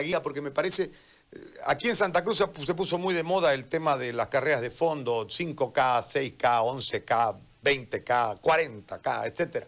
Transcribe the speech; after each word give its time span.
guía 0.00 0.22
porque 0.22 0.40
me 0.40 0.50
parece, 0.50 0.90
eh, 1.32 1.38
aquí 1.66 1.88
en 1.88 1.96
Santa 1.96 2.22
Cruz 2.22 2.38
se 2.38 2.74
puso 2.74 2.98
muy 2.98 3.14
de 3.14 3.22
moda 3.22 3.54
el 3.54 3.66
tema 3.66 3.96
de 3.96 4.12
las 4.12 4.28
carreras 4.28 4.60
de 4.60 4.70
fondo, 4.70 5.26
5K, 5.26 6.02
6K, 6.02 6.36
11K, 6.38 7.36
20K, 7.62 8.40
40K, 8.40 9.26
etc. 9.26 9.66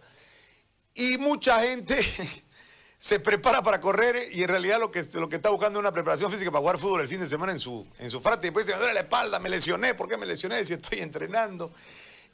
Y 0.95 1.19
mucha 1.19 1.61
gente 1.61 1.97
se 2.99 3.21
prepara 3.21 3.63
para 3.63 3.81
correr 3.81 4.17
y 4.33 4.43
en 4.43 4.49
realidad 4.49 4.81
lo 4.81 4.91
que, 4.91 5.05
lo 5.15 5.29
que 5.29 5.37
está 5.37 5.51
buscando 5.51 5.79
es 5.79 5.81
una 5.81 5.93
preparación 5.93 6.31
física 6.31 6.51
para 6.51 6.61
jugar 6.61 6.79
fútbol 6.79 7.01
el 7.03 7.09
fin 7.09 7.21
de 7.21 7.27
semana 7.27 7.53
en 7.53 7.61
su, 7.61 7.87
en 7.99 8.11
su 8.11 8.21
frate. 8.21 8.47
Y 8.47 8.49
después 8.49 8.67
dice, 8.67 8.77
me 8.77 8.81
duele 8.81 8.95
la 8.95 9.01
espalda, 9.01 9.39
me 9.39 9.49
lesioné, 9.49 9.95
¿por 9.95 10.09
qué 10.09 10.17
me 10.17 10.27
lesioné 10.27 10.65
si 10.65 10.73
estoy 10.73 10.99
entrenando? 11.01 11.73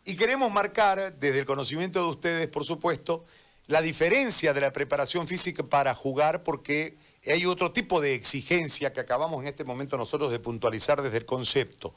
Y 0.04 0.16
queremos 0.16 0.50
marcar, 0.50 1.14
desde 1.18 1.40
el 1.40 1.46
conocimiento 1.46 2.00
de 2.00 2.11
ustedes, 2.11 2.48
por 2.48 2.64
supuesto, 2.64 3.24
la 3.68 3.80
diferencia 3.80 4.52
de 4.52 4.61
la 4.61 4.72
preparación 4.72 5.29
física 5.29 5.62
para 5.62 5.95
jugar 5.95 6.43
porque 6.43 6.96
hay 7.30 7.46
otro 7.46 7.73
tipo 7.73 8.00
de 8.00 8.14
exigencia 8.14 8.93
que 8.93 9.00
acabamos 9.00 9.41
en 9.43 9.48
este 9.48 9.64
momento 9.64 9.96
nosotros 9.96 10.30
de 10.30 10.41
puntualizar 10.41 11.01
desde 11.02 11.19
el 11.19 11.27
concepto. 11.27 11.95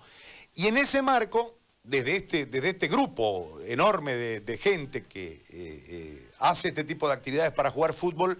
Y 0.53 0.67
en 0.67 0.77
ese 0.77 1.01
marco, 1.01 1.57
desde 1.83 2.15
este, 2.15 2.45
desde 2.45 2.69
este 2.69 2.87
grupo 2.87 3.59
enorme 3.65 4.15
de, 4.15 4.57
gente 4.57 5.05
que 5.05 5.41
eh, 5.49 5.83
eh, 5.87 6.27
hace 6.39 6.69
este 6.69 6.83
tipo 6.83 7.07
de 7.07 7.13
actividades 7.13 7.51
para 7.51 7.71
jugar 7.71 7.93
fútbol, 7.93 8.37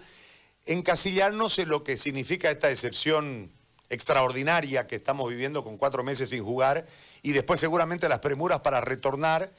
encasillarnos 0.64 1.58
en 1.58 1.68
lo 1.68 1.82
que 1.84 1.96
significa 1.96 2.50
esta 2.50 2.70
excepción 2.70 3.50
extraordinaria 3.88 4.86
que 4.86 4.96
estamos 4.96 5.28
viviendo 5.30 5.62
con 5.62 5.76
cuatro 5.76 6.02
meses 6.02 6.30
sin 6.30 6.44
jugar 6.44 6.86
y 7.22 7.32
después 7.32 7.60
seguramente 7.60 8.08
las 8.08 8.18
premuras 8.18 8.60
para 8.60 8.80
retornar 8.80 9.52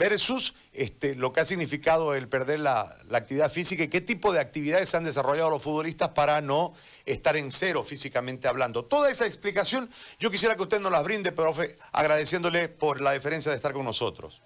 versus 0.00 0.54
este, 0.72 1.14
lo 1.14 1.30
que 1.30 1.40
ha 1.40 1.44
significado 1.44 2.14
el 2.14 2.26
perder 2.26 2.60
la, 2.60 2.96
actividad 3.12 3.50
física 3.50 3.84
y 3.84 3.88
qué 3.88 4.00
tipo 4.00 4.32
de 4.32 4.40
actividades 4.40 4.94
han 4.94 5.04
desarrollado 5.04 5.50
los 5.50 5.62
futbolistas 5.62 6.08
para 6.08 6.40
no 6.40 6.72
estar 7.04 7.36
en 7.36 7.50
cero 7.50 7.84
físicamente 7.84 8.48
hablando. 8.48 8.86
Toda 8.86 9.10
esa 9.10 9.26
explicación 9.26 9.90
yo 10.18 10.30
quisiera 10.30 10.56
que 10.56 10.62
usted 10.62 10.80
nos 10.80 10.90
las 10.90 11.04
brinde, 11.04 11.32
profe, 11.32 11.76
agradeciéndole 11.92 12.70
por 12.70 13.02
la 13.02 13.12
deferencia 13.12 13.50
de 13.50 13.56
estar 13.56 13.74
con 13.74 13.84
nosotros. 13.84 14.42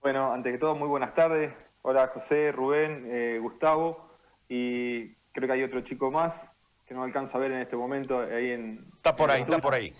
Bueno, 0.00 0.32
ante 0.32 0.50
que 0.52 0.58
todo, 0.58 0.74
muy 0.74 0.88
buenas 0.88 1.14
tardes. 1.14 1.52
Hola 1.82 2.10
José, 2.14 2.50
Rubén, 2.50 3.06
eh, 3.10 3.38
Gustavo 3.38 4.08
y 4.48 5.12
creo 5.32 5.48
que 5.48 5.52
hay 5.52 5.62
otro 5.64 5.82
chico 5.82 6.10
más 6.10 6.32
que 6.86 6.94
no 6.94 7.02
alcanzo 7.02 7.36
a 7.36 7.40
ver 7.40 7.52
en 7.52 7.60
este 7.60 7.76
momento 7.76 8.20
ahí 8.20 8.52
en... 8.52 8.86
Está 8.96 9.14
por 9.14 9.30
ahí, 9.30 9.42
está 9.42 9.58
por 9.58 9.74
ahí. 9.74 9.92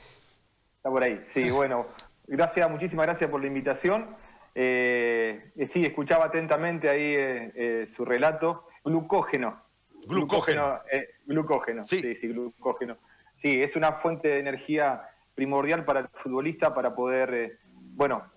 Está 0.77 0.89
por 0.89 1.03
ahí, 1.03 1.23
sí, 1.35 1.51
bueno. 1.55 1.87
Gracias, 2.29 2.69
muchísimas 2.69 3.07
gracias 3.07 3.31
por 3.31 3.41
la 3.41 3.47
invitación. 3.47 4.17
Eh, 4.59 5.53
eh, 5.55 5.67
sí, 5.67 5.85
escuchaba 5.85 6.25
atentamente 6.25 6.89
ahí 6.89 7.13
eh, 7.15 7.87
su 7.95 8.07
relato. 8.07 8.69
Glucógeno. 8.83 9.61
Glucógeno. 10.07 10.81
Glucógeno, 11.27 11.87
sí. 11.87 12.01
sí, 12.01 12.29
glucógeno. 12.29 12.97
Sí, 13.37 13.61
es 13.63 13.77
una 13.77 13.95
fuente 13.95 14.29
de 14.29 14.39
energía 14.39 15.03
primordial 15.35 15.85
para 15.85 16.01
el 16.01 16.09
futbolista 16.09 16.73
para 16.73 16.95
poder, 16.95 17.59
bueno, 17.73 18.31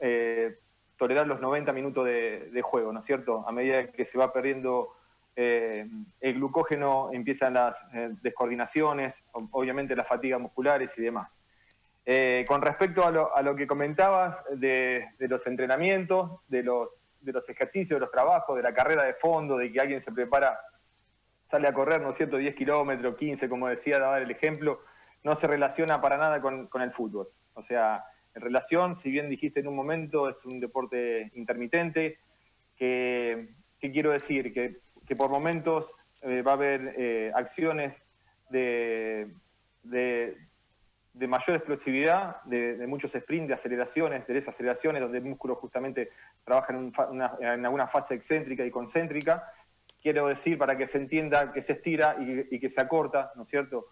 tolerar 0.98 1.26
los 1.26 1.40
90 1.40 1.72
minutos 1.72 2.06
de, 2.06 2.62
juego, 2.64 2.92
¿no 2.92 3.00
es 3.00 3.06
cierto? 3.06 3.48
A 3.48 3.52
medida 3.54 3.88
que 3.92 4.04
se 4.04 4.18
va 4.18 4.34
perdiendo 4.34 4.96
el 5.36 6.34
glucógeno, 6.34 7.12
empiezan 7.14 7.54
las 7.54 7.78
descoordinaciones, 8.22 9.14
obviamente 9.32 9.96
las 9.96 10.08
fatigas 10.08 10.42
musculares 10.42 10.92
y 10.98 11.04
demás. 11.04 11.30
Eh, 12.12 12.44
con 12.48 12.64
respecto 12.64 13.06
a 13.06 13.44
lo, 13.44 13.56
que 13.56 13.68
comentabas 13.68 14.36
de, 14.56 15.10
los 15.20 15.46
entrenamientos, 15.46 16.42
de 16.48 16.64
los, 16.64 16.90
ejercicios, 17.48 17.98
de 17.98 18.00
los 18.00 18.10
trabajos, 18.10 18.58
de 18.58 18.64
la 18.64 18.74
carrera 18.74 19.04
de 19.04 19.14
fondo, 19.14 19.58
de 19.58 19.72
que 19.72 19.80
alguien 19.80 20.02
se 20.02 20.12
prepara, 20.12 20.60
sale 21.52 21.68
a 21.68 21.74
correr, 21.74 22.02
¿no 22.02 22.10
es 22.10 22.18
cierto?, 22.18 22.38
10 22.38 22.56
kilómetros, 22.56 23.16
15, 23.16 23.48
como 23.48 23.68
decía, 23.68 24.00
dar 24.00 24.24
el 24.24 24.32
ejemplo, 24.32 24.82
no 25.24 25.36
se 25.36 25.46
relaciona 25.46 26.02
para 26.02 26.18
nada 26.18 26.42
con, 26.42 26.68
el 26.82 26.92
fútbol. 26.94 27.30
O 27.54 27.62
sea, 27.62 28.04
en 28.34 28.42
relación, 28.42 28.96
si 28.96 29.12
bien 29.12 29.30
dijiste 29.30 29.60
en 29.60 29.68
un 29.68 29.76
momento, 29.76 30.30
es 30.30 30.44
un 30.46 30.60
deporte 30.60 31.30
intermitente, 31.36 32.18
que, 32.76 33.50
quiero 33.80 34.10
decir, 34.10 34.52
que, 34.52 35.16
por 35.16 35.30
momentos 35.30 35.92
eh, 36.24 36.42
va 36.42 36.54
a 36.54 36.56
haber 36.56 36.96
eh, 36.98 37.32
acciones 37.36 38.02
de 38.50 39.32
de 39.84 40.38
mayor 41.14 41.58
explosividad, 41.58 42.42
de, 42.44 42.86
muchos 42.88 43.12
sprints, 43.12 43.48
de 43.48 43.54
aceleraciones, 43.54 44.26
de 44.28 44.34
desaceleraciones, 44.34 45.02
donde 45.02 45.18
el 45.18 45.26
músculo 45.26 45.56
justamente 45.56 46.12
trabaja 46.44 46.74
en, 46.74 47.66
alguna 47.66 47.88
fase 47.88 48.16
excéntrica 48.16 48.66
y 48.66 48.72
concéntrica. 48.72 49.52
Quiero 50.02 50.28
decir, 50.28 50.58
para 50.58 50.78
que 50.78 50.88
se 50.88 50.98
entienda 50.98 51.52
que 51.52 51.62
se 51.62 51.74
estira 51.74 52.16
y, 52.20 52.60
que 52.60 52.70
se 52.70 52.80
acorta, 52.80 53.32
¿no 53.36 53.44
es 53.44 53.50
cierto? 53.50 53.88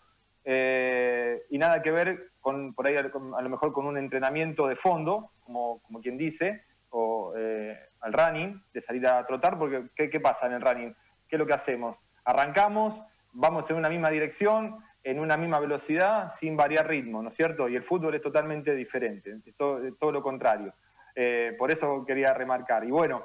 Eh, 0.45 1.43
y 1.49 1.57
nada 1.57 1.81
que 1.81 1.91
ver 1.91 2.31
con, 2.39 2.73
por 2.73 2.87
ahí 2.87 2.95
a 2.95 3.01
lo 3.03 3.49
mejor 3.49 3.73
con 3.73 3.85
un 3.85 3.97
entrenamiento 3.97 4.67
de 4.67 4.77
fondo, 4.77 5.31
como, 5.41 5.81
como 5.81 5.99
quien 5.99 6.17
dice, 6.17 6.63
o 6.89 7.33
eh, 7.35 7.77
al 8.01 8.13
running, 8.13 8.63
de 8.73 8.81
salir 8.81 9.05
a 9.07 9.25
trotar, 9.25 9.57
porque 9.57 9.87
¿qué, 9.95 10.09
¿qué 10.09 10.19
pasa 10.19 10.45
en 10.47 10.53
el 10.53 10.61
running? 10.61 10.95
¿Qué 11.27 11.35
es 11.35 11.39
lo 11.39 11.45
que 11.45 11.53
hacemos? 11.53 11.97
Arrancamos, 12.23 13.01
vamos 13.33 13.69
en 13.69 13.75
una 13.75 13.89
misma 13.89 14.09
dirección, 14.09 14.83
en 15.03 15.19
una 15.19 15.37
misma 15.37 15.59
velocidad 15.59 16.33
sin 16.39 16.57
variar 16.57 16.87
ritmo, 16.87 17.21
¿no 17.21 17.29
es 17.29 17.35
cierto? 17.35 17.69
Y 17.69 17.75
el 17.75 17.83
fútbol 17.83 18.15
es 18.15 18.21
totalmente 18.21 18.75
diferente, 18.75 19.37
es 19.45 19.55
todo, 19.55 20.11
lo 20.11 20.21
contrario. 20.21 20.73
Eh, 21.15 21.55
por 21.57 21.71
eso 21.71 22.05
quería 22.05 22.33
remarcar. 22.33 22.83
Y 22.83 22.91
bueno, 22.91 23.23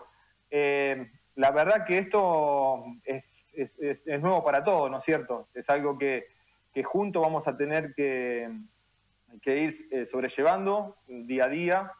eh, 0.50 1.10
la 1.34 1.50
verdad 1.50 1.84
que 1.84 1.98
esto 1.98 2.84
es, 3.04 3.24
nuevo 4.20 4.44
para 4.44 4.62
todos, 4.62 4.90
¿no 4.90 4.98
es 4.98 5.04
cierto? 5.04 5.48
Es 5.54 5.68
algo 5.68 5.98
que, 5.98 6.26
juntos 6.84 7.22
vamos 7.22 7.46
a 7.48 7.56
tener 7.56 7.94
que, 7.94 8.48
ir 9.44 9.88
eh, 9.90 10.06
sobrellevando 10.06 10.96
día 11.06 11.44
a 11.44 11.48
día 11.48 11.92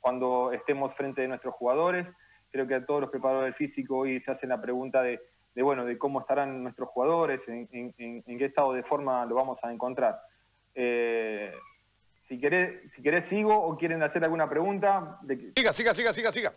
cuando 0.00 0.52
estemos 0.52 0.94
frente 0.94 1.22
de 1.22 1.28
nuestros 1.28 1.54
jugadores. 1.54 2.10
Creo 2.50 2.66
que 2.66 2.74
a 2.74 2.84
todos 2.84 3.02
los 3.02 3.10
preparadores 3.10 3.54
físicos 3.56 3.98
hoy 3.98 4.20
se 4.20 4.30
hacen 4.30 4.48
la 4.48 4.60
pregunta 4.60 5.02
de 5.02 5.20
de, 5.54 5.62
bueno, 5.62 5.84
de 5.84 5.98
cómo 5.98 6.20
estarán 6.20 6.62
nuestros 6.62 6.88
jugadores, 6.88 7.42
en, 7.48 7.68
qué 7.68 8.44
estado 8.44 8.72
de 8.72 8.82
forma 8.82 9.24
lo 9.26 9.34
vamos 9.34 9.62
a 9.64 9.72
encontrar. 9.72 10.20
Eh, 10.74 11.52
si, 12.28 12.38
querés, 12.38 12.92
si 12.94 13.02
querés, 13.02 13.26
sigo 13.26 13.56
o 13.56 13.76
quieren 13.76 14.02
hacer 14.02 14.22
alguna 14.22 14.48
pregunta. 14.48 15.18
De... 15.22 15.52
Siga, 15.56 15.72
siga, 15.72 15.94
siga, 15.94 16.12
siga, 16.12 16.32
siga. 16.32 16.52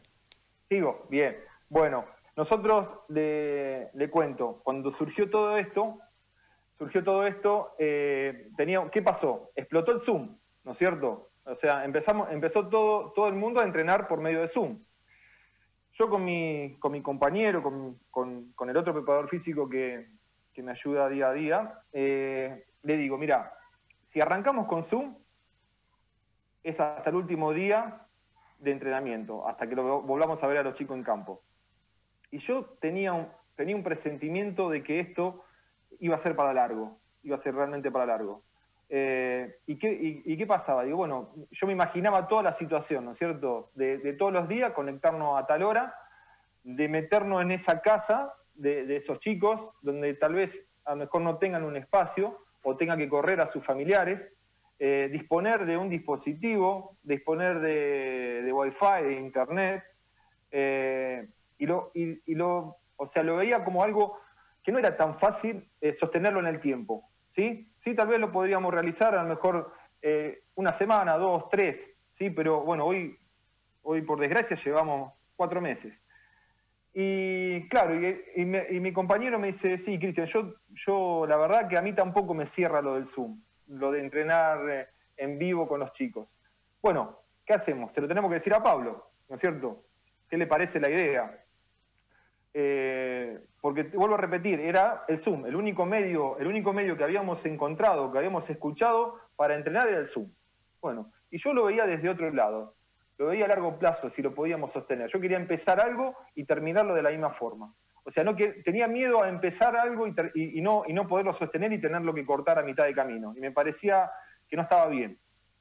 Sigo, 0.70 1.06
bien. 1.10 1.38
Bueno, 1.70 2.06
nosotros 2.36 2.94
le, 3.10 4.10
cuento, 4.10 4.62
cuando 4.64 4.92
surgió 4.94 5.30
todo 5.30 5.58
esto, 5.58 6.00
surgió 6.78 7.04
todo 7.04 7.26
esto, 7.28 7.76
eh, 7.80 8.50
tenía, 8.56 8.90
¿qué 8.92 9.02
pasó? 9.02 9.52
Explotó 9.56 9.92
el 9.92 10.02
Zoom, 10.02 10.38
¿no 10.64 10.72
es 10.72 10.78
cierto? 10.78 11.32
O 11.44 11.56
sea, 11.56 11.84
empezamos, 11.86 12.32
empezó 12.32 12.68
todo, 12.68 13.12
todo 13.14 13.28
el 13.28 13.36
mundo 13.36 13.60
a 13.60 13.64
entrenar 13.64 14.08
por 14.08 14.22
medio 14.22 14.42
de 14.42 14.48
Zoom. 14.48 14.80
Yo 15.94 16.10
con 16.10 16.24
mi, 16.24 16.78
con 16.80 16.92
mi 16.92 17.02
compañero, 17.02 17.62
con, 18.12 18.54
el 18.70 18.78
otro 18.78 18.94
preparador 18.94 19.30
físico 19.30 19.70
que, 19.70 20.08
me 20.58 20.72
ayuda 20.72 21.10
día 21.10 21.30
a 21.30 21.34
día, 21.34 21.80
eh, 21.92 22.66
le 22.84 22.98
digo, 22.98 23.18
mira, 23.18 23.52
si 24.10 24.22
arrancamos 24.22 24.68
con 24.68 24.84
Zoom, 24.84 25.16
es 26.64 26.80
hasta 26.80 27.10
el 27.10 27.16
último 27.16 27.52
día 27.52 28.06
de 28.60 28.72
entrenamiento, 28.72 29.48
hasta 29.48 29.68
que 29.68 29.76
lo 29.76 30.02
volvamos 30.02 30.44
a 30.44 30.48
ver 30.48 30.60
a 30.60 30.64
los 30.64 30.76
chicos 30.76 30.96
en 30.96 31.04
campo. 31.04 31.42
Y 32.30 32.38
yo 32.38 32.66
tenía 32.80 33.28
tenía 33.62 33.76
un 33.76 33.84
presentimiento 33.84 34.70
de 34.70 34.84
que 34.84 35.00
esto 35.00 35.44
iba 36.00 36.16
a 36.16 36.20
ser 36.20 36.36
para 36.36 36.52
largo, 36.52 36.98
iba 37.24 37.36
a 37.36 37.40
ser 37.40 37.54
realmente 37.54 37.92
para 37.92 38.08
largo. 38.08 38.44
Eh, 38.94 39.56
¿y, 39.68 39.78
qué, 39.78 40.46
pasaba? 40.46 40.84
Digo, 40.84 40.98
bueno, 40.98 41.30
yo 41.50 41.66
me 41.66 41.72
imaginaba 41.72 42.28
toda 42.28 42.44
la 42.44 42.54
situación, 42.54 43.06
¿no 43.06 43.12
es 43.14 43.18
cierto? 43.18 43.72
De, 43.74 43.98
todos 44.20 44.34
los 44.34 44.50
días 44.50 44.74
conectarnos 44.74 45.42
a 45.42 45.46
tal 45.46 45.64
hora, 45.64 45.96
de 46.64 46.90
meternos 46.90 47.42
en 47.42 47.52
esa 47.52 47.82
casa 47.82 48.34
de, 48.54 48.94
esos 48.98 49.22
chicos, 49.22 49.70
donde 49.82 50.14
tal 50.16 50.34
vez 50.34 50.68
a 50.84 50.92
lo 50.92 50.98
mejor 50.98 51.22
no 51.22 51.38
tengan 51.38 51.64
un 51.64 51.78
espacio 51.78 52.44
o 52.64 52.76
tengan 52.76 53.00
que 53.00 53.08
correr 53.08 53.40
a 53.40 53.46
sus 53.46 53.64
familiares, 53.64 54.30
eh, 54.78 55.08
disponer 55.10 55.66
de 55.66 55.78
un 55.78 55.88
dispositivo, 55.88 56.98
disponer 57.02 57.62
de, 57.62 58.42
de 58.44 58.52
wifi, 58.52 59.04
de 59.04 59.14
internet, 59.14 59.84
eh, 60.52 61.30
y, 61.58 61.66
lo, 61.66 61.92
y, 61.94 62.36
lo, 62.36 62.76
o 62.98 63.08
sea, 63.08 63.24
lo 63.24 63.38
veía 63.38 63.64
como 63.64 63.86
algo 63.86 64.20
que 64.62 64.74
no 64.74 64.80
era 64.80 64.98
tan 64.98 65.18
fácil 65.18 65.72
sostenerlo 65.98 66.42
en 66.42 66.48
el 66.48 66.60
tiempo. 66.60 67.10
¿sí? 67.30 67.71
Sí, 67.82 67.96
tal 67.96 68.08
vez 68.08 68.20
lo 68.20 68.32
podríamos 68.32 68.72
realizar 68.72 69.16
a 69.16 69.24
lo 69.24 69.30
mejor 69.30 69.74
eh, 70.04 70.44
una 70.54 70.72
semana, 70.72 71.18
dos, 71.18 71.50
tres, 71.50 71.84
¿sí? 72.12 72.30
Pero 72.30 72.62
bueno, 72.62 72.86
hoy, 72.86 73.18
hoy 73.82 74.04
por 74.04 74.20
desgracia 74.20 74.56
llevamos 74.56 75.14
cuatro 75.36 75.60
meses. 75.62 75.92
Y 76.94 77.68
claro, 77.70 77.96
y, 77.96 78.46
mi 78.46 78.94
compañero 78.94 79.40
me 79.40 79.48
dice, 79.48 79.80
sí, 79.80 79.98
Cristian, 79.98 80.28
yo, 80.28 80.54
yo 80.86 81.26
la 81.28 81.38
verdad 81.38 81.68
que 81.68 81.78
a 81.78 81.82
mí 81.82 81.94
tampoco 81.94 82.36
me 82.36 82.46
cierra 82.46 82.84
lo 82.84 82.96
del 82.96 83.08
Zoom, 83.08 83.42
lo 83.68 83.92
de 83.92 84.02
entrenar 84.02 84.70
eh, 84.70 84.88
en 85.18 85.40
vivo 85.40 85.68
con 85.68 85.80
los 85.80 85.92
chicos. 85.94 86.28
Bueno, 86.84 87.18
¿qué 87.46 87.54
hacemos? 87.54 87.92
Se 87.94 88.02
lo 88.02 88.08
tenemos 88.08 88.30
que 88.30 88.36
decir 88.36 88.54
a 88.54 88.62
Pablo, 88.62 89.10
¿no 89.28 89.36
es 89.36 89.42
cierto? 89.42 89.86
¿Qué 90.30 90.38
le 90.38 90.46
parece 90.46 90.80
la 90.80 90.90
idea? 90.92 91.44
Eh, 92.54 93.40
porque 93.62 93.84
vuelvo 93.84 94.16
a 94.16 94.18
repetir, 94.18 94.60
era 94.60 95.06
el 95.08 95.20
Zoom, 95.20 95.46
el 95.46 95.56
único 95.56 95.86
medio, 95.86 96.38
el 96.40 96.48
único 96.48 96.74
medio 96.74 96.98
que 96.98 97.04
habíamos 97.04 97.46
encontrado, 97.46 98.12
que 98.12 98.18
habíamos 98.18 98.50
escuchado 98.50 99.20
para 99.36 99.56
entrenar 99.56 99.88
era 99.88 100.00
el 100.00 100.08
Zoom. 100.08 100.30
Bueno, 100.82 101.12
y 101.30 101.38
yo 101.38 101.54
lo 101.54 101.66
veía 101.66 101.86
desde 101.86 102.10
otro 102.10 102.32
lado, 102.32 102.74
lo 103.20 103.28
veía 103.28 103.46
a 103.46 103.50
largo 103.50 103.78
plazo 103.78 104.10
si 104.10 104.24
lo 104.24 104.34
podíamos 104.34 104.72
sostener. 104.72 105.10
Yo 105.12 105.22
quería 105.22 105.38
empezar 105.38 105.80
algo 105.80 106.16
y 106.34 106.44
terminarlo 106.46 106.96
de 106.96 107.04
la 107.04 107.12
misma 107.12 107.30
forma. 107.30 107.72
O 108.04 108.10
sea, 108.10 108.24
no 108.24 108.36
que, 108.36 108.48
tenía 108.64 108.88
miedo 108.88 109.22
a 109.22 109.30
empezar 109.30 109.76
algo 109.76 110.08
y, 110.08 110.62
no, 110.62 110.84
y 110.88 110.94
no 110.94 111.08
poderlo 111.08 111.34
sostener 111.34 111.72
y 111.72 111.80
tenerlo 111.80 112.16
que 112.16 112.26
cortar 112.26 112.58
a 112.58 112.64
mitad 112.64 112.86
de 112.86 112.96
camino. 112.96 113.34
Y 113.38 113.42
me 113.42 113.52
parecía 113.52 114.10
que 114.50 114.56
no 114.56 114.64
estaba 114.64 114.88
bien. 114.88 115.20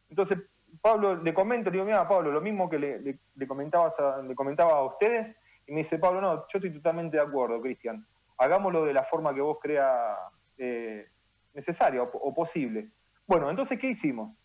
Entonces, 0.09 0.39
Pablo, 0.81 1.17
le 1.17 1.35
comento, 1.35 1.69
le 1.69 1.75
digo, 1.75 1.85
mira, 1.85 2.09
Pablo, 2.09 2.33
lo 2.33 2.41
mismo 2.41 2.71
que 2.71 2.79
le, 2.79 3.19
le, 3.35 3.47
comentabas 3.47 3.93
le 4.27 4.35
comentaba 4.35 4.79
a 4.79 4.85
ustedes, 4.85 5.37
me 5.71 5.79
dice, 5.79 5.99
Pablo, 5.99 6.21
no, 6.21 6.35
yo 6.49 6.59
estoy 6.59 6.73
totalmente 6.73 7.17
de 7.17 7.23
acuerdo, 7.23 7.61
Cristian. 7.61 8.05
Hagámoslo 8.39 8.85
de 8.85 8.93
la 8.93 9.05
forma 9.05 9.33
que 9.33 9.41
vos 9.41 9.59
crea 9.61 10.17
eh, 10.59 11.07
necesaria 11.55 12.03
o, 12.03 12.35
posible. 12.35 12.89
Bueno, 13.27 13.49
entonces, 13.51 13.79
¿qué 13.79 13.89
hicimos? 13.89 14.37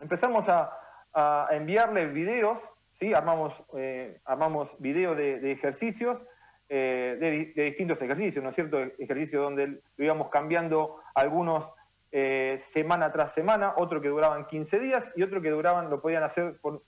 Empezamos 0.00 0.48
a, 0.48 0.76
enviarle 1.50 2.06
videos, 2.06 2.60
¿sí? 2.92 3.12
Armamos, 3.12 3.52
eh, 3.76 4.20
armamos 4.24 4.70
videos 4.78 5.16
de, 5.16 5.52
ejercicios, 5.52 6.20
eh, 6.68 7.16
de, 7.20 7.64
distintos 7.64 8.00
ejercicios, 8.00 8.42
¿no 8.42 8.50
es 8.50 8.54
cierto? 8.54 8.78
Ejercicios 8.98 9.42
donde 9.42 9.66
lo 9.96 10.04
íbamos 10.04 10.30
cambiando 10.30 11.00
algunos 11.14 11.68
semana 12.72 13.12
tras 13.12 13.34
semana, 13.34 13.74
otro 13.76 14.00
que 14.00 14.08
duraban 14.08 14.46
15 14.46 14.80
días 14.80 15.12
y 15.14 15.22
otro 15.22 15.40
que 15.40 15.50
duraban, 15.50 15.90
lo 15.90 16.00
podían 16.00 16.24
hacer 16.24 16.58
por, 16.60 16.82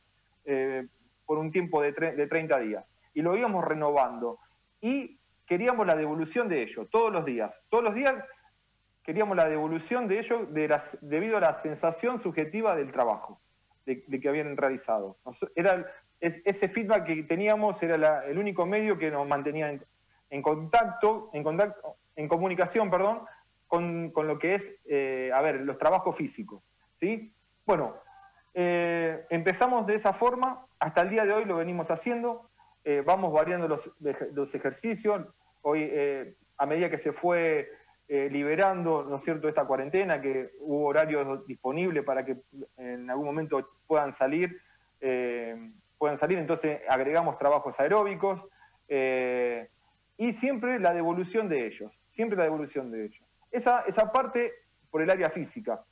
por 1.27 1.39
un 1.39 1.53
tiempo 1.53 1.81
de, 1.81 1.93
de 1.93 2.27
30 2.27 2.59
días. 2.59 2.85
Y 3.15 3.23
lo 3.23 3.37
íbamos 3.37 3.65
renovando. 3.65 4.39
Y 4.81 5.19
queríamos 5.47 5.87
la 5.87 5.97
devolución 5.97 6.49
de 6.49 6.63
ello, 6.63 6.87
todos 6.87 7.13
los 7.13 7.25
días. 7.25 7.55
Todos 7.69 7.85
los 7.85 7.95
días 7.95 8.15
queríamos 9.03 9.37
la 9.37 9.49
devolución 9.49 10.09
de 10.09 10.21
ello 10.21 10.47
de 10.47 10.81
debido 11.01 11.37
a 11.37 11.41
la 11.41 11.55
sensación 11.61 12.21
subjetiva 12.21 12.77
del 12.77 12.93
trabajo 12.93 13.41
de, 13.85 14.03
que 14.21 14.29
habían 14.29 14.57
realizado. 14.57 15.17
Era, 15.55 15.87
ese 16.21 16.69
feedback 16.69 17.05
que 17.05 17.23
teníamos 17.25 17.83
era 17.83 18.25
el 18.25 18.39
único 18.39 18.65
medio 18.65 18.97
que 18.97 19.11
nos 19.11 19.27
mantenía 19.27 19.71
en, 19.71 19.85
en 20.31 20.41
contacto, 20.41 21.31
en 21.33 21.43
contacto, 21.43 21.97
en 22.17 22.29
comunicación, 22.29 22.91
perdón, 22.91 23.23
con, 23.67 24.13
lo 24.15 24.39
que 24.39 24.55
es, 24.57 24.71
eh, 24.85 25.31
a 25.35 25.41
ver, 25.41 25.61
los 25.63 25.79
trabajos 25.79 26.15
físicos. 26.17 26.63
¿sí? 27.01 27.33
Bueno, 27.65 27.97
eh, 28.53 29.25
empezamos 29.31 29.87
de 29.87 29.95
esa 29.95 30.13
forma, 30.13 30.67
hasta 30.79 31.01
el 31.01 31.09
día 31.09 31.25
de 31.25 31.33
hoy 31.33 31.47
lo 31.47 31.57
venimos 31.57 31.91
haciendo, 31.91 32.51
eh, 32.85 33.03
vamos 33.05 33.33
variando 33.33 33.69
los, 33.69 33.91
los 34.33 34.55
ejercicios, 34.55 35.27
hoy 35.63 35.91
a 36.59 36.67
medida 36.67 36.91
que 36.91 36.99
se 36.99 37.13
fue 37.13 37.71
liberando, 38.09 39.05
¿no 39.05 39.19
cierto?, 39.19 39.49
esta 39.49 39.65
cuarentena, 39.65 40.21
que 40.21 40.51
hubo 40.61 40.87
horarios 40.87 41.47
disponibles 41.47 42.05
para 42.05 42.25
que 42.25 42.37
en 42.77 43.09
algún 43.09 43.27
momento 43.27 43.71
puedan 43.87 44.13
salir, 44.13 44.61
puedan 45.99 46.19
salir, 46.19 46.39
entonces 46.39 46.81
agregamos 46.89 47.39
trabajos 47.39 47.79
aeróbicos 47.81 48.43
y 50.17 50.33
siempre 50.35 50.79
la 50.79 50.93
devolución 50.93 51.49
de 51.49 51.67
ellos, 51.67 51.93
siempre 52.11 52.37
la 52.37 52.45
devolución 52.45 52.91
de 52.91 53.07
ellos. 53.07 53.25
Esa, 53.51 53.85
parte 54.13 54.53
por 54.91 55.03
el 55.03 55.11
área 55.11 55.31
física. 55.31 55.85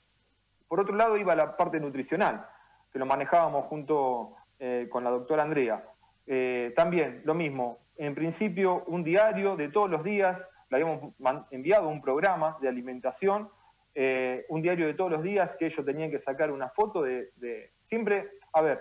Por 0.69 0.81
otro 0.81 0.95
lado 0.95 1.17
iba 1.17 1.35
la 1.35 1.57
parte 1.57 1.81
nutricional, 1.81 2.47
que 2.93 2.99
lo 2.99 3.07
manejábamos 3.07 3.67
junto 3.67 4.35
eh, 4.59 4.89
con 4.91 5.05
la 5.05 5.11
doctora 5.11 5.43
Andrea. 5.43 5.85
Eh, 6.27 6.73
también 6.77 7.23
lo 7.25 7.35
mismo, 7.35 7.79
en 7.97 8.15
principio 8.15 8.85
un 8.87 9.03
diario 9.05 9.57
de 9.57 9.69
todos 9.69 9.91
los 9.91 10.03
días, 10.05 10.47
le 10.71 10.77
habíamos 10.77 11.15
enviado 11.51 11.89
un 11.89 12.01
programa 12.01 12.57
de 12.61 12.69
alimentación, 12.69 13.49
eh, 13.95 14.47
un 14.49 14.63
diario 14.63 14.87
de 14.87 14.95
todos 14.95 15.11
los 15.11 15.23
días 15.23 15.57
que 15.57 15.67
ellos 15.67 15.85
tenían 15.85 16.11
que 16.11 16.21
sacar 16.21 16.51
una 16.53 16.69
foto 16.71 17.03
de, 17.03 17.73
siempre, 17.81 18.31
a 18.53 18.61
ver, 18.61 18.81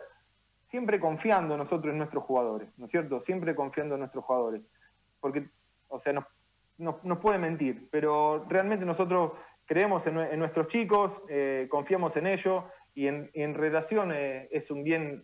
siempre 0.67 0.99
confiando 0.99 1.57
nosotros 1.57 1.91
en 1.91 1.97
nuestros 1.97 2.23
jugadores, 2.23 2.69
¿no 2.77 2.85
es 2.85 2.91
cierto? 2.91 3.19
Siempre 3.19 3.55
confiando 3.55 3.95
en 3.95 4.01
nuestros 4.01 4.23
jugadores. 4.23 4.61
Porque, 5.19 5.49
o 5.87 5.99
sea, 5.99 6.13
nos 6.13 6.25
nos, 6.77 7.19
puede 7.19 7.37
mentir, 7.37 7.89
pero 7.91 8.45
realmente 8.47 8.85
nosotros 8.85 9.33
creemos 9.65 10.07
en, 10.07 10.39
nuestros 10.39 10.67
chicos, 10.69 11.11
eh, 11.27 11.67
confiamos 11.69 12.15
en 12.15 12.27
ellos 12.27 12.63
y 12.95 13.07
en, 13.07 13.53
relación 13.53 14.13
eh, 14.13 14.47
es 14.51 14.71
un 14.71 14.83
bien 14.83 15.23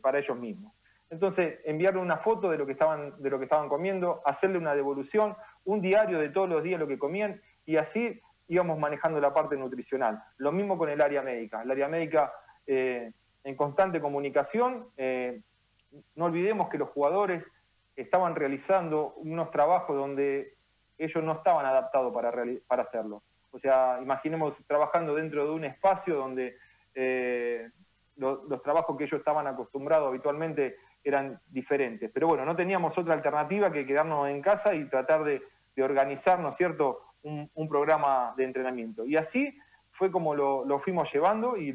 para 0.00 0.18
ellos 0.18 0.38
mismos. 0.38 0.72
Entonces, 1.10 1.60
enviarle 1.64 2.00
una 2.00 2.18
foto 2.18 2.50
de 2.50 2.58
lo, 2.58 2.66
que 2.66 2.72
estaban, 2.72 3.14
de 3.22 3.30
lo 3.30 3.38
que 3.38 3.44
estaban 3.44 3.68
comiendo, 3.68 4.20
hacerle 4.24 4.58
una 4.58 4.74
devolución, 4.74 5.36
un 5.64 5.80
diario 5.80 6.18
de 6.18 6.28
todos 6.28 6.48
los 6.48 6.62
días 6.62 6.78
lo 6.78 6.86
que 6.86 6.98
comían 6.98 7.40
y 7.64 7.76
así 7.76 8.20
íbamos 8.48 8.78
manejando 8.78 9.20
la 9.20 9.32
parte 9.32 9.56
nutricional. 9.56 10.22
Lo 10.36 10.52
mismo 10.52 10.76
con 10.76 10.88
el 10.88 11.00
área 11.00 11.22
médica. 11.22 11.62
El 11.62 11.70
área 11.70 11.88
médica 11.88 12.32
en 12.66 13.56
constante 13.56 14.00
comunicación. 14.00 14.88
no 16.14 16.24
olvidemos 16.24 16.68
que 16.68 16.78
los 16.78 16.90
jugadores 16.90 17.46
estaban 17.96 18.34
realizando 18.36 19.14
unos 19.16 19.50
trabajos 19.50 19.96
donde 19.96 20.54
ellos 20.98 21.22
no 21.22 21.32
estaban 21.32 21.64
adaptados 21.64 22.12
para, 22.12 22.32
para 22.66 22.82
hacerlo. 22.82 23.22
O 23.50 23.58
sea, 23.58 23.98
imaginemos 24.02 24.56
trabajando 24.66 25.14
dentro 25.14 25.44
de 25.44 25.50
un 25.50 25.64
espacio 25.64 26.14
donde 26.16 26.56
eh, 26.94 27.70
los 28.18 28.62
trabajos 28.62 28.96
que 28.96 29.04
ellos 29.04 29.18
estaban 29.20 29.46
acostumbrados 29.46 30.08
habitualmente 30.08 30.76
eran 31.04 31.40
diferentes. 31.48 32.10
Pero 32.12 32.26
bueno, 32.28 32.44
no 32.44 32.56
teníamos 32.56 32.96
otra 32.98 33.14
alternativa 33.14 33.72
que 33.72 33.86
quedarnos 33.86 34.28
en 34.28 34.42
casa 34.42 34.74
y 34.74 34.84
tratar 34.88 35.24
de, 35.24 35.42
organizar, 35.80 36.40
¿no 36.40 36.48
es 36.48 36.56
cierto?, 36.56 37.02
un, 37.22 37.68
programa 37.68 38.34
de 38.36 38.44
entrenamiento. 38.44 39.06
Y 39.06 39.16
así 39.16 39.56
fue 39.92 40.10
como 40.10 40.34
lo, 40.34 40.80
fuimos 40.80 41.12
llevando 41.12 41.56
y, 41.56 41.72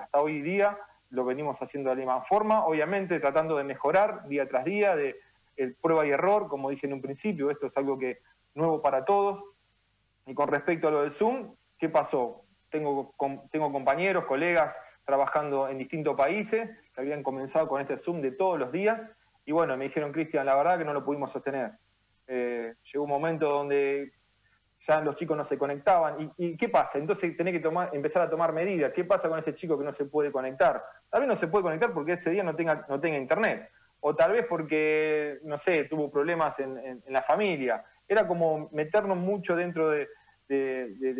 hasta 0.00 0.20
hoy 0.20 0.42
día 0.42 0.76
lo 1.10 1.24
venimos 1.24 1.56
haciendo 1.62 1.90
de 1.90 1.96
la 1.96 2.00
misma 2.00 2.22
forma, 2.22 2.64
obviamente 2.66 3.20
tratando 3.20 3.56
de 3.56 3.62
mejorar 3.62 4.26
día 4.26 4.48
tras 4.48 4.64
día, 4.64 4.96
de 4.96 5.14
prueba 5.80 6.04
y 6.04 6.10
error, 6.10 6.48
como 6.48 6.70
dije 6.70 6.86
en 6.86 6.94
un 6.94 7.02
principio, 7.02 7.50
esto 7.50 7.68
es 7.68 7.76
algo 7.76 7.96
que 7.96 8.18
nuevo 8.54 8.82
para 8.82 9.04
todos. 9.04 9.44
Y 10.26 10.34
con 10.34 10.48
respecto 10.48 10.88
a 10.88 10.90
lo 10.90 11.02
del 11.02 11.12
Zoom, 11.12 11.54
¿qué 11.78 11.88
pasó? 11.88 12.42
Tengo, 12.68 13.14
tengo 13.52 13.70
compañeros, 13.70 14.24
colegas 14.24 14.76
trabajando 15.06 15.68
en 15.68 15.78
distintos 15.78 16.14
países 16.14 16.68
que 16.94 17.00
habían 17.00 17.22
comenzado 17.22 17.66
con 17.68 17.80
este 17.80 17.96
Zoom 17.96 18.20
de 18.20 18.32
todos 18.32 18.58
los 18.58 18.70
días 18.70 19.02
y 19.46 19.52
bueno, 19.52 19.76
me 19.76 19.84
dijeron, 19.84 20.12
Cristian, 20.12 20.44
la 20.44 20.56
verdad 20.56 20.76
que 20.76 20.84
no 20.84 20.92
lo 20.92 21.04
pudimos 21.04 21.32
sostener. 21.32 21.70
Eh, 22.26 22.74
llegó 22.92 23.04
un 23.04 23.10
momento 23.10 23.48
donde 23.48 24.12
ya 24.86 25.00
los 25.00 25.16
chicos 25.16 25.36
no 25.36 25.44
se 25.44 25.56
conectaban. 25.56 26.34
¿Y, 26.36 26.56
qué 26.56 26.68
pasa? 26.68 26.98
Entonces 26.98 27.36
tenés 27.36 27.54
que 27.54 27.60
tomar, 27.60 27.90
empezar 27.94 28.22
a 28.22 28.28
tomar 28.28 28.52
medidas. 28.52 28.92
¿Qué 28.92 29.04
pasa 29.04 29.28
con 29.28 29.38
ese 29.38 29.54
chico 29.54 29.78
que 29.78 29.84
no 29.84 29.92
se 29.92 30.04
puede 30.04 30.32
conectar? 30.32 30.82
Tal 31.08 31.20
vez 31.20 31.28
no 31.28 31.36
se 31.36 31.46
puede 31.46 31.62
conectar 31.62 31.92
porque 31.92 32.14
ese 32.14 32.30
día 32.30 32.42
no 32.42 32.56
tenga, 32.56 32.84
no 32.88 32.98
tenga 32.98 33.16
internet. 33.16 33.70
O 34.00 34.16
tal 34.16 34.32
vez 34.32 34.44
porque, 34.48 35.38
no 35.44 35.56
sé, 35.58 35.84
tuvo 35.84 36.10
problemas 36.10 36.58
en 36.58 37.02
la 37.06 37.22
familia 37.22 37.84
era 38.08 38.26
como 38.26 38.68
meternos 38.72 39.16
mucho 39.16 39.56
dentro 39.56 39.90
de, 39.90 40.08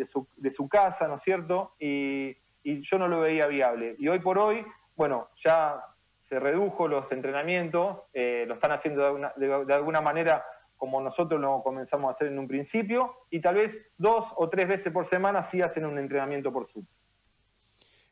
su, 0.05 0.69
casa, 0.69 1.07
¿no 1.07 1.15
es 1.15 1.21
cierto? 1.21 1.73
Y, 1.79 2.35
yo 2.81 2.97
no 2.97 3.07
lo 3.07 3.21
veía 3.21 3.47
viable. 3.47 3.95
Y 3.97 4.07
hoy 4.07 4.19
por 4.19 4.37
hoy, 4.37 4.65
bueno, 4.95 5.29
ya 5.43 5.81
se 6.27 6.39
redujo 6.39 6.87
los 6.87 7.11
entrenamientos, 7.11 7.99
eh, 8.13 8.45
lo 8.47 8.55
están 8.55 8.71
haciendo 8.71 9.17
de, 9.37 9.73
alguna 9.73 10.01
manera 10.01 10.43
como 10.75 11.01
nosotros 11.01 11.39
lo 11.41 11.63
comenzamos 11.63 12.09
a 12.09 12.11
hacer 12.11 12.27
en 12.27 12.37
un 12.37 12.47
principio, 12.47 13.15
y 13.31 13.41
tal 13.41 13.55
vez 13.55 13.81
dos 13.97 14.25
o 14.35 14.47
tres 14.49 14.67
veces 14.67 14.93
por 14.93 15.07
semana 15.07 15.43
sí 15.43 15.61
hacen 15.61 15.85
un 15.85 15.97
entrenamiento 15.97 16.51
por 16.53 16.67
Zoom. 16.67 16.85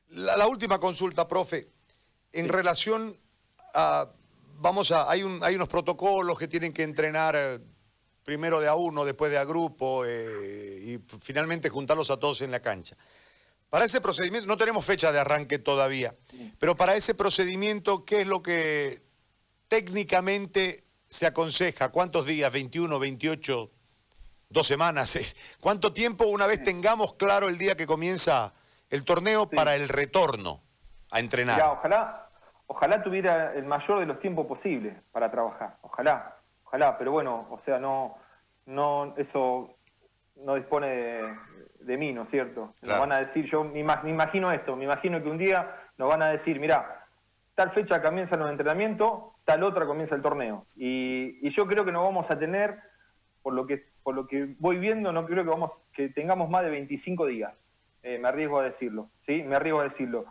La, 0.09 0.47
última 0.47 0.79
consulta, 0.79 1.27
profe, 1.27 1.67
en 2.31 2.50
relación 2.50 3.13
a, 3.74 4.09
vamos 4.55 4.91
a, 4.91 5.09
hay, 5.09 5.21
un, 5.21 5.43
hay 5.43 5.55
unos 5.55 5.67
protocolos 5.67 6.39
que 6.39 6.47
tienen 6.47 6.74
que 6.74 6.83
entrenar 6.83 7.35
eh, 7.35 7.59
primero 8.24 8.59
de 8.59 8.67
a 8.67 8.75
uno, 8.75 9.05
después 9.05 9.31
de 9.31 9.38
a 9.38 9.45
grupo 9.45 10.03
eh, 10.05 10.79
y 10.81 10.97
finalmente 11.19 11.69
juntarlos 11.69 12.09
a 12.09 12.17
todos 12.17 12.41
en 12.41 12.51
la 12.51 12.62
cancha. 12.62 12.97
Para 13.69 13.86
ese 13.86 14.01
procedimiento, 14.01 14.48
no 14.48 14.57
tenemos 14.57 14.86
fecha 14.86 15.12
de 15.12 15.19
arranque 15.19 15.60
todavía, 15.60 16.15
pero 16.60 16.75
para 16.75 16.95
ese 16.95 17.13
procedimiento, 17.13 18.05
¿qué 18.05 18.22
es 18.22 18.27
lo 18.27 18.41
que 18.41 19.01
técnicamente 19.67 20.84
se 21.07 21.25
aconseja? 21.25 21.89
¿Cuántos 21.89 22.25
días? 22.25 22.53
¿21, 22.53 23.00
28, 23.00 23.72
dos 24.50 24.67
semanas? 24.67 25.17
¿Cuánto 25.60 25.93
tiempo 25.93 26.25
una 26.25 26.48
vez 26.48 26.63
tengamos 26.63 27.15
claro 27.15 27.50
el 27.50 27.57
día 27.57 27.75
que 27.75 27.86
comienza 27.86 28.53
el 28.89 29.03
torneo 29.03 29.50
para 29.50 29.75
el 29.75 29.89
retorno 29.89 30.62
a 31.12 31.19
entrenar? 31.19 31.62
ojalá, 31.63 32.29
ojalá 32.67 33.03
tuviera 33.03 33.53
el 33.53 33.65
mayor 33.65 34.00
de 34.00 34.05
los 34.05 34.19
tiempos 34.19 34.45
posibles 34.45 34.95
para 35.12 35.29
trabajar, 35.29 35.77
ojalá 35.81 36.36
ojalá, 36.75 36.98
pero 36.98 37.12
bueno, 37.12 37.48
o 37.50 37.60
sea, 37.60 37.79
no, 37.79 38.17
no, 38.65 39.13
eso 39.17 39.77
no 40.38 40.56
dispone 40.56 41.38
de, 41.80 41.98
mí, 41.98 42.13
¿no 42.13 42.24
es 42.24 42.30
cierto? 42.30 42.74
Nos 42.82 43.00
van 43.00 43.12
a 43.12 43.20
decir, 43.20 43.46
yo 43.46 43.63
me, 43.63 43.80
imagino 43.80 44.51
esto, 44.51 44.75
me 44.75 44.86
imagino 44.86 45.22
que 45.22 45.30
un 45.30 45.38
día 45.38 45.75
nos 45.98 46.10
van 46.10 46.22
a 46.22 46.30
decir, 46.30 46.60
mira, 46.60 47.06
tal 47.56 47.72
fecha 47.72 48.01
comienza 48.01 48.36
los 48.36 48.50
entrenamientos, 48.50 49.34
tal 49.46 49.63
otra 49.63 49.86
comienza 49.86 50.15
el 50.15 50.22
torneo. 50.22 50.65
Y, 50.75 51.50
yo 51.50 51.65
creo 51.68 51.86
que 51.86 51.92
no 51.92 52.04
vamos 52.04 52.30
a 52.30 52.38
tener 52.38 52.80
por 53.42 53.54
lo 53.54 53.65
que, 53.65 53.86
por 54.04 54.15
lo 54.15 54.27
que 54.27 54.56
voy 54.60 54.77
viendo, 54.77 55.12
no 55.12 55.25
creo 55.25 55.44
que, 55.44 55.50
vamos, 55.50 55.80
que 55.94 56.10
tengamos 56.10 56.50
más 56.50 56.63
de 56.63 56.72
25 56.72 57.27
días. 57.27 57.54
Eh, 58.04 58.20
me 58.20 58.27
arriesgo 58.27 58.60
a 58.60 58.63
decirlo, 58.63 59.10
¿sí? 59.25 59.42
Me 59.44 59.56
arriesgo 59.56 59.80
a 59.80 59.86
decirlo. 59.86 60.25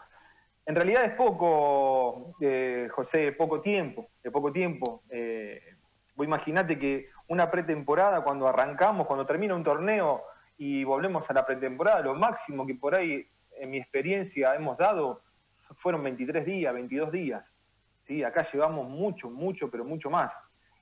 En 0.66 0.74
realidad 0.74 1.04
es 1.04 1.12
poco, 1.14 2.34
eh, 2.40 2.88
José, 2.90 3.32
poco 3.32 3.60
tiempo, 3.60 4.08
de 4.22 4.30
poco 4.30 4.52
tiempo. 4.52 5.02
Eh, 5.10 5.73
vos 6.14 6.26
imaginate 6.26 6.78
que 6.78 7.08
una 7.28 7.50
pretemporada, 7.50 8.22
cuando 8.22 8.48
arrancamos, 8.48 9.06
cuando 9.06 9.26
termina 9.26 9.54
un 9.54 9.64
torneo 9.64 10.22
y 10.56 10.84
volvemos 10.84 11.28
a 11.30 11.32
la 11.32 11.44
pretemporada, 11.44 12.00
lo 12.00 12.14
máximo 12.14 12.66
que 12.66 12.74
por 12.74 12.94
ahí, 12.94 13.26
en 13.58 13.70
mi 13.70 13.78
experiencia, 13.78 14.54
hemos 14.54 14.76
dado 14.76 15.22
fueron 15.78 16.02
23 16.02 16.44
días, 16.44 16.74
22 16.74 17.12
días. 17.12 17.44
¿sí? 18.06 18.22
Acá 18.22 18.46
llevamos 18.52 18.88
mucho, 18.88 19.30
mucho, 19.30 19.70
pero 19.70 19.84
mucho 19.84 20.10
más. 20.10 20.32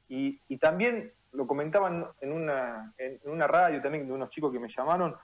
Y, 0.08 0.38
también 0.58 1.12
lo 1.32 1.46
comentaban 1.46 2.06
en 2.20 2.32
una, 2.32 2.92
en 2.98 3.18
una 3.24 3.46
radio 3.46 3.80
también 3.80 4.06
de 4.06 4.12
unos 4.12 4.28
chicos 4.30 4.52
que 4.52 4.58
me 4.58 4.68
llamaron, 4.68 5.16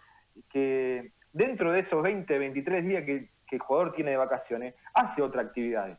que 0.48 1.12
dentro 1.32 1.72
de 1.72 1.80
esos 1.80 2.02
20, 2.02 2.38
23 2.38 2.84
días 2.84 3.04
que, 3.04 3.30
el 3.50 3.58
jugador 3.60 3.92
tiene 3.92 4.10
de 4.10 4.16
vacaciones, 4.18 4.74
hace 4.94 5.22
otras 5.22 5.46
actividades. 5.46 5.98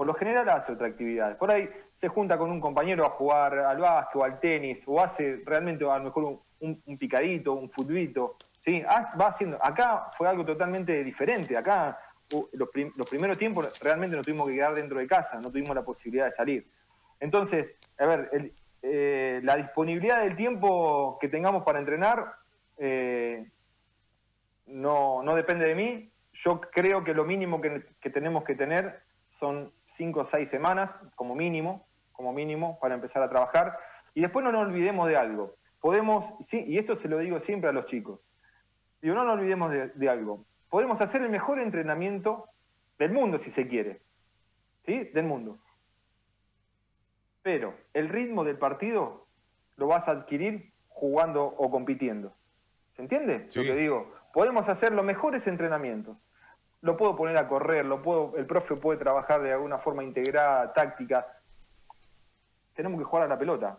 Por 0.00 0.06
lo 0.06 0.14
general 0.14 0.48
hace 0.48 0.72
otra 0.72 0.86
actividad. 0.86 1.36
Por 1.36 1.50
ahí 1.50 1.68
se 1.92 2.08
junta 2.08 2.38
con 2.38 2.50
un 2.50 2.58
compañero 2.58 3.04
a 3.04 3.10
jugar 3.10 3.58
al 3.58 3.76
básquet 3.76 4.16
o 4.16 4.24
al 4.24 4.40
tenis, 4.40 4.82
o 4.86 4.98
hace 4.98 5.42
realmente 5.44 5.84
a 5.84 5.98
lo 5.98 6.04
mejor 6.04 6.40
un, 6.58 6.98
picadito, 6.98 7.52
un 7.52 7.68
futbito. 7.70 8.36
¿sí? 8.64 8.80
Va 8.80 9.26
haciendo. 9.26 9.62
Acá 9.62 10.08
fue 10.16 10.26
algo 10.26 10.42
totalmente 10.42 11.04
diferente. 11.04 11.54
Acá 11.54 11.98
los, 12.52 12.70
primeros 13.10 13.36
tiempos 13.36 13.78
realmente 13.82 14.16
nos 14.16 14.24
tuvimos 14.24 14.48
que 14.48 14.54
quedar 14.54 14.74
dentro 14.74 14.98
de 14.98 15.06
casa, 15.06 15.38
no 15.38 15.50
tuvimos 15.50 15.74
la 15.74 15.84
posibilidad 15.84 16.24
de 16.24 16.32
salir. 16.32 16.66
Entonces, 17.20 17.74
a 17.98 18.06
ver, 18.06 18.54
eh, 18.80 19.40
la 19.42 19.56
disponibilidad 19.56 20.22
del 20.22 20.34
tiempo 20.34 21.18
que 21.20 21.28
tengamos 21.28 21.62
para 21.62 21.78
entrenar 21.78 22.36
eh, 22.78 23.50
no, 24.64 25.22
no, 25.22 25.36
depende 25.36 25.66
de 25.66 25.74
mí. 25.74 26.10
Yo 26.42 26.58
creo 26.58 27.04
que 27.04 27.12
lo 27.12 27.26
mínimo 27.26 27.60
que, 27.60 28.08
tenemos 28.08 28.44
que 28.44 28.54
tener 28.54 29.02
son 29.38 29.70
cinco 30.00 30.20
o 30.20 30.24
seis 30.24 30.48
semanas, 30.48 30.98
como 31.14 31.34
mínimo, 31.34 31.86
como 32.12 32.32
mínimo, 32.32 32.78
para 32.80 32.94
empezar 32.94 33.22
a 33.22 33.28
trabajar. 33.28 33.76
Y 34.14 34.22
después 34.22 34.42
no 34.42 34.50
nos 34.50 34.66
olvidemos 34.66 35.06
de 35.08 35.16
algo. 35.16 35.54
Podemos, 35.78 36.24
sí, 36.40 36.64
y 36.66 36.78
esto 36.78 36.96
se 36.96 37.08
lo 37.08 37.18
digo 37.18 37.38
siempre 37.40 37.68
a 37.68 37.72
los 37.72 37.84
chicos, 37.84 38.20
digo, 39.02 39.14
no 39.14 39.24
nos 39.24 39.34
olvidemos 39.34 39.70
de 39.94 40.08
algo 40.08 40.44
podemos 40.70 41.00
hacer 41.00 41.20
el 41.20 41.28
mejor 41.28 41.60
entrenamiento 41.60 42.46
del 42.98 43.12
mundo, 43.12 43.38
si 43.38 43.50
se 43.50 43.68
quiere. 43.68 44.00
¿Sí? 44.86 45.04
Del 45.12 45.26
mundo. 45.26 45.58
Pero 47.42 47.74
el 47.92 48.08
ritmo 48.08 48.44
del 48.44 48.56
partido 48.56 49.26
lo 49.76 49.88
vas 49.88 50.08
a 50.08 50.12
adquirir 50.12 50.72
jugando 50.88 51.44
o 51.44 51.70
compitiendo. 51.70 52.34
¿Se 52.94 53.02
entiende 53.02 53.46
lo 53.54 53.62
que 53.62 53.74
digo? 53.74 54.12
Podemos 54.32 54.68
hacer 54.68 54.92
los 54.92 55.04
mejores 55.04 55.46
entrenamientos. 55.46 56.16
Lo 56.82 56.96
puedo 56.96 57.14
poner 57.14 57.36
a 57.36 57.46
correr, 57.46 57.84
lo 57.84 58.02
puedo, 58.02 58.36
el 58.36 58.46
profe 58.46 58.76
puede 58.76 58.98
trabajar 58.98 59.42
de 59.42 59.52
alguna 59.52 59.78
forma 59.78 60.02
integrada, 60.02 60.72
táctica. 60.72 61.26
Tenemos 62.74 62.98
que 62.98 63.04
jugar 63.04 63.26
a 63.26 63.28
la 63.28 63.38
pelota. 63.38 63.78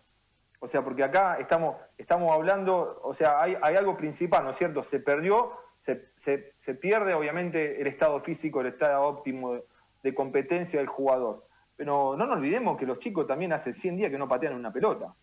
O 0.59 0.67
sea, 0.67 0.83
porque 0.83 1.03
acá 1.03 1.37
estamos, 1.39 1.77
estamos 1.97 2.31
hablando, 2.31 2.99
o 3.03 3.13
sea, 3.15 3.41
hay, 3.41 3.57
hay 3.61 3.75
algo 3.75 3.97
principal, 3.97 4.43
¿no 4.43 4.51
es 4.51 4.57
cierto? 4.57 4.83
Se 4.83 4.99
perdió 4.99 5.57
se, 5.81 6.73
pierde 6.75 7.13
obviamente 7.13 7.81
el 7.81 7.87
estado 7.87 8.19
físico, 8.21 8.61
el 8.61 8.67
estado 8.67 9.03
óptimo 9.03 9.59
de, 10.03 10.13
competencia 10.13 10.79
del 10.79 10.87
jugador. 10.87 11.45
Pero 11.75 12.15
no 12.15 12.25
nos 12.25 12.37
olvidemos 12.37 12.77
que 12.77 12.85
los 12.85 12.99
chicos 12.99 13.25
también 13.25 13.53
hace 13.53 13.73
100 13.73 13.97
días 13.97 14.11
que 14.11 14.17
no 14.17 14.27
patean 14.27 14.53
una 14.53 14.71
pelota. 14.71 15.13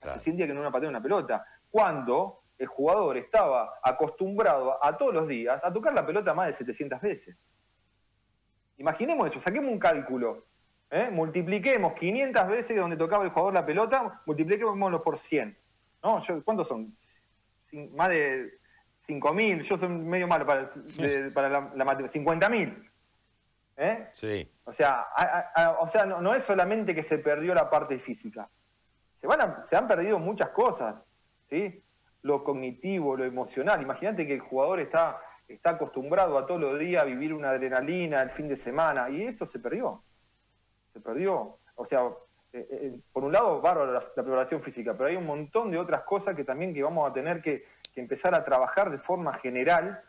Hace 0.00 0.20
100 0.20 0.36
días 0.36 0.48
que 0.48 0.54
no 0.54 0.72
patean 0.72 0.90
una 0.90 1.02
pelota. 1.02 1.44
Cuando 1.70 2.40
el 2.58 2.66
jugador 2.66 3.16
estaba 3.16 3.78
acostumbrado 3.82 4.82
a, 4.82 4.96
todos 4.96 5.14
los 5.14 5.28
días 5.28 5.60
a 5.62 5.72
tocar 5.72 5.92
la 5.92 6.06
pelota 6.06 6.34
más 6.34 6.48
de 6.48 6.54
700 6.54 7.00
veces. 7.00 7.36
Imaginemos 8.78 9.30
eso, 9.30 9.40
saquemos 9.40 9.70
un 9.70 9.78
cálculo. 9.78 10.44
¿eh? 10.90 11.08
Multipliquemos 11.10 11.94
500 11.94 12.48
veces 12.48 12.76
donde 12.76 12.96
tocaba 12.96 13.24
el 13.24 13.30
jugador 13.30 13.54
la 13.54 13.66
pelota, 13.66 14.22
multipliquémoslo 14.26 15.02
por 15.02 15.18
100. 15.18 15.56
¿No? 16.02 16.22
¿Cuántos 16.44 16.68
son? 16.68 16.94
Más 17.92 18.08
de 18.08 18.58
5.000, 19.08 19.62
yo 19.62 19.78
soy 19.78 19.88
medio 19.88 20.26
malo 20.26 20.46
para, 20.46 20.70
para 21.34 21.48
la, 21.48 21.72
la 21.74 21.84
matemática, 21.84 22.20
50.000. 22.20 22.90
¿Eh? 23.76 24.08
Sí. 24.12 24.50
O 24.64 24.72
sea, 24.72 25.06
o 25.78 25.88
sea 25.88 26.06
no, 26.06 26.34
es 26.34 26.44
solamente 26.44 26.94
que 26.94 27.02
se 27.02 27.18
perdió 27.18 27.54
la 27.54 27.68
parte 27.68 27.98
física. 27.98 28.48
Se, 29.20 29.26
van 29.26 29.64
se 29.66 29.76
han 29.76 29.86
perdido 29.86 30.18
muchas 30.18 30.50
cosas, 30.50 30.96
¿sí? 31.48 31.82
Lo 32.26 32.42
cognitivo, 32.42 33.16
lo 33.16 33.24
emocional. 33.24 33.80
Imagínate 33.80 34.26
que 34.26 34.34
el 34.34 34.40
jugador 34.40 34.80
está, 34.80 35.20
está 35.46 35.70
acostumbrado 35.70 36.36
a 36.36 36.46
todos 36.46 36.60
los 36.60 36.78
días 36.78 37.02
a 37.02 37.06
vivir 37.06 37.32
una 37.32 37.50
adrenalina 37.50 38.20
el 38.22 38.30
fin 38.30 38.48
de 38.48 38.56
semana 38.56 39.08
y 39.10 39.22
eso 39.22 39.46
se 39.46 39.60
perdió. 39.60 40.02
Se 40.92 41.00
perdió. 41.00 41.58
O 41.76 41.84
sea, 41.84 42.00
eh, 42.52 42.66
eh, 42.70 43.00
por 43.12 43.22
un 43.22 43.32
lado, 43.32 43.60
bárbaro 43.60 43.92
la, 43.92 44.00
preparación 44.00 44.60
física, 44.62 44.94
pero 44.94 45.08
hay 45.08 45.16
un 45.16 45.26
montón 45.26 45.70
de 45.70 45.78
otras 45.78 46.02
cosas 46.02 46.34
que 46.34 46.42
también 46.42 46.74
que 46.74 46.82
vamos 46.82 47.08
a 47.08 47.12
tener 47.12 47.40
que, 47.42 47.64
que 47.94 48.00
empezar 48.00 48.34
a 48.34 48.44
trabajar 48.44 48.90
de 48.90 48.98
forma 48.98 49.34
general 49.34 50.02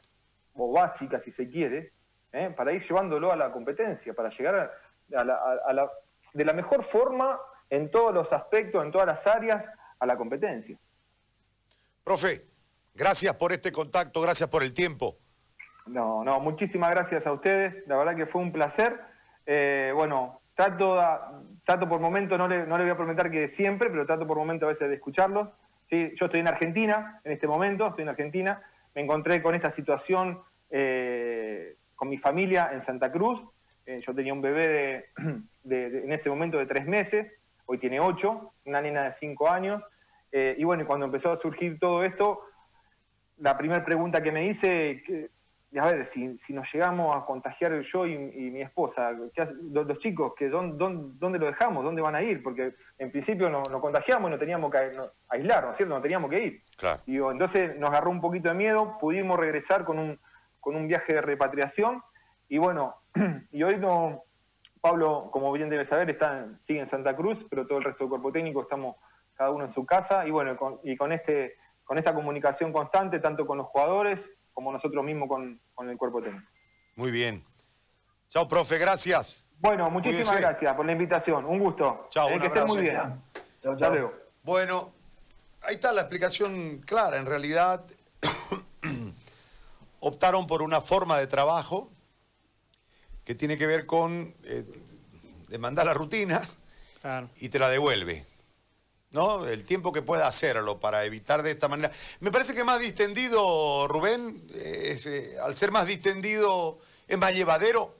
o 0.56 0.72
básica, 0.72 1.20
si 1.20 1.30
se 1.30 1.48
quiere, 1.48 1.92
¿eh? 2.32 2.52
para 2.56 2.72
ir 2.72 2.82
llevándolo 2.82 3.32
a 3.32 3.36
la 3.36 3.52
competencia, 3.52 4.14
para 4.14 4.30
llegar 4.30 4.72
a, 5.16 5.24
la, 5.24 5.92
de 6.34 6.46
la 6.46 6.54
mejor 6.54 6.84
forma 6.84 7.40
en 7.70 7.92
todos 7.92 8.14
los 8.14 8.32
aspectos, 8.34 8.84
en 8.84 8.92
todas 8.92 9.08
las 9.08 9.28
áreas, 9.28 9.64
a 10.00 10.06
la 10.06 10.18
competencia. 10.18 10.78
Profe, 12.08 12.46
gracias 12.96 13.36
por 13.36 13.52
este 13.52 13.70
contacto, 13.70 14.22
gracias 14.22 14.48
por 14.48 14.64
el 14.64 14.74
tiempo. 14.74 15.18
No, 15.88 16.24
no, 16.24 16.40
muchísimas 16.40 16.92
gracias 16.92 17.28
a 17.28 17.34
ustedes, 17.34 17.86
la 17.86 17.98
verdad 17.98 18.16
que 18.16 18.26
fue 18.26 18.42
un 18.42 18.54
placer. 18.54 18.98
Eh, 19.46 19.92
bueno, 19.94 20.40
trato, 20.56 20.98
trato 21.66 21.90
por 21.90 22.00
momento, 22.00 22.38
no 22.38 22.48
le, 22.48 22.66
no 22.66 22.78
le 22.78 22.86
voy 22.86 22.94
a 22.94 22.96
prometer 22.96 23.30
que 23.30 23.50
siempre, 23.50 23.90
pero 23.90 24.06
trato 24.06 24.26
por 24.26 24.38
momento 24.38 24.68
a 24.68 24.70
veces 24.70 24.88
de 24.88 24.96
escucharlos. 24.96 25.50
Yo 25.90 26.28
estoy 26.28 26.40
en 26.40 26.48
Argentina 26.48 27.20
en 27.26 27.34
este 27.34 27.46
momento, 27.46 27.88
estoy 27.88 28.04
en 28.04 28.10
Argentina, 28.10 28.64
me 28.96 29.02
encontré 29.02 29.44
con 29.44 29.54
esta 29.54 29.72
situación 29.72 30.42
eh, 30.70 31.76
con 31.94 32.08
mi 32.08 32.18
familia 32.20 32.70
en 32.72 32.84
Santa 32.84 33.12
Cruz. 33.12 33.44
Eh, 33.86 34.00
yo 34.00 34.16
tenía 34.16 34.32
un 34.32 34.42
bebé 34.42 35.10
de, 35.66 35.88
en 36.06 36.14
ese 36.14 36.30
momento 36.30 36.58
de 36.58 36.68
tres 36.68 36.86
meses, 36.86 37.30
hoy 37.66 37.80
tiene 37.80 38.00
ocho, 38.00 38.54
una 38.64 38.80
nena 38.80 39.04
de 39.04 39.14
cinco 39.16 39.50
años. 39.50 39.84
Eh, 40.40 40.56
y 40.60 40.64
bueno, 40.64 40.86
cuando 40.86 41.08
empezó 41.08 41.32
a 41.32 41.36
surgir 41.36 41.80
todo 41.80 42.04
esto, 42.04 42.42
la 43.38 43.58
primera 43.58 43.84
pregunta 43.84 44.22
que 44.22 44.32
me 44.32 44.46
hice, 44.46 45.32
a 45.76 45.88
ver, 45.88 46.06
si, 46.06 46.54
nos 46.54 46.72
llegamos 46.72 47.16
a 47.16 47.26
contagiar 47.26 47.82
yo 47.82 48.06
y, 48.06 48.20
mi 48.20 48.62
esposa, 48.62 49.12
los, 49.14 49.98
chicos, 49.98 50.34
que 50.38 50.50
dónde, 50.50 51.40
lo 51.40 51.46
dejamos? 51.48 51.84
¿Dónde 51.84 52.04
van 52.04 52.14
a 52.14 52.22
ir? 52.22 52.44
Porque 52.44 52.76
en 53.00 53.10
principio 53.10 53.50
nos, 53.50 53.68
contagiamos 53.68 54.30
y 54.30 54.34
no 54.34 54.38
teníamos 54.38 54.72
que 54.72 54.92
aislar, 55.30 55.64
¿no 55.64 55.72
es 55.72 55.78
cierto? 55.78 55.96
No 55.96 56.02
teníamos 56.02 56.30
que 56.30 56.44
ir. 56.44 56.64
Y 57.08 57.18
entonces 57.18 57.76
nos 57.80 57.90
agarró 57.90 58.12
un 58.12 58.22
poquito 58.22 58.50
de 58.50 58.56
miedo, 58.56 58.96
pudimos 59.00 59.40
regresar 59.40 59.86
con 59.86 59.98
un, 59.98 60.20
con 60.60 60.76
un 60.76 60.88
viaje 60.88 61.16
de 61.16 61.22
repatriación 61.22 62.04
y 62.48 62.60
bueno, 62.60 62.96
y 63.52 63.64
hoy 63.64 63.78
no, 63.78 64.22
Pablo, 64.82 65.30
como 65.32 65.52
bien 65.52 65.70
debe 65.70 65.84
saber, 65.84 66.12
está, 66.12 66.46
sigue 66.60 66.82
en 66.82 66.86
Santa 66.86 67.16
Cruz, 67.16 67.44
pero 67.50 67.66
todo 67.66 67.80
el 67.80 67.86
resto 67.86 68.04
del 68.04 68.10
cuerpo 68.10 68.32
técnico 68.32 68.62
estamos 68.62 68.98
cada 69.38 69.52
uno 69.52 69.66
en 69.66 69.72
su 69.72 69.86
casa 69.86 70.26
y 70.26 70.32
bueno, 70.32 70.58
y 70.84 70.98
con, 70.98 71.12
este, 71.12 71.56
con 71.84 71.98
esta 71.98 72.14
comunicación 72.14 72.74
constante, 72.74 73.20
tanto 73.20 73.46
con 73.46 73.60
los 73.60 73.68
jugadores, 73.68 74.20
como 74.52 74.72
nosotros 74.72 75.06
mismos 75.06 75.30
con, 75.30 75.90
el 75.90 75.98
cuerpo 75.98 76.22
técnico. 76.22 76.46
Muy 76.96 77.12
bien. 77.12 77.44
Chao, 78.30 78.48
profe, 78.48 78.80
gracias. 78.80 79.48
Bueno, 79.60 79.90
muchísimas 79.90 80.40
gracias 80.40 80.76
por 80.76 80.86
la 80.86 80.92
invitación. 80.92 81.46
Un 81.46 81.60
gusto. 81.60 82.08
Chao, 82.10 82.28
un 82.28 82.40
que 82.40 82.48
esté 82.48 82.66
muy 82.66 82.82
bien. 82.82 83.22
Chao, 83.62 83.78
chao. 83.78 84.12
Bueno, 84.42 84.90
ahí 85.62 85.76
está 85.76 85.94
la 85.94 86.02
explicación 86.02 86.80
clara. 86.80 87.18
En 87.18 87.28
realidad, 87.28 87.86
optaron 90.00 90.48
por 90.48 90.64
una 90.64 90.82
forma 90.82 91.18
de 91.20 91.28
trabajo 91.28 91.92
que 93.24 93.36
tiene 93.36 93.58
que 93.58 93.68
ver 93.68 93.86
con 93.86 94.34
eh, 94.46 94.66
demandar 95.50 95.86
la 95.86 95.94
rutina 95.94 96.42
y 97.40 97.50
te 97.50 97.60
la 97.60 97.70
devuelve. 97.70 98.26
¿No? 99.12 99.48
El 99.48 99.66
tiempo 99.66 99.92
que 99.92 100.02
pueda 100.02 100.28
hacerlo 100.28 100.80
para 100.80 101.06
evitar 101.06 101.44
de 101.44 101.52
esta 101.52 101.68
manera. 101.68 101.92
Me 102.20 102.32
parece 102.32 102.54
que 102.54 102.64
más 102.64 102.80
distendido, 102.80 103.88
Rubén, 103.88 104.48
eh, 104.54 105.36
al 105.44 105.56
ser 105.56 105.72
más 105.72 105.86
distendido, 105.86 106.80
es 107.08 107.18
más 107.18 107.34
llevadero 107.34 107.96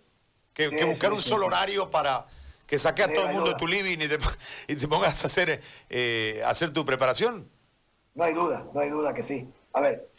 que, 0.54 0.70
buscar 0.86 1.14
un 1.14 1.22
solo 1.22 1.46
horario 1.46 1.90
para 1.90 2.26
que 2.66 2.80
saques 2.80 3.06
a 3.06 3.14
todo 3.14 3.28
el 3.28 3.34
mundo 3.34 3.52
de 3.52 3.56
tu 3.56 3.68
living 3.68 4.00
y 4.68 4.76
te, 4.76 4.88
pongas 4.88 5.24
a 5.24 5.28
hacer, 5.28 5.62
eh, 5.90 6.42
hacer 6.46 6.74
tu 6.74 6.86
preparación. 6.86 7.50
No 8.16 8.24
hay 8.24 8.34
duda, 8.34 8.66
no 8.74 8.80
hay 8.80 8.90
duda 8.90 9.14
que 9.14 9.24
sí. 9.24 9.48
A 9.74 9.82
ver. 9.82 10.10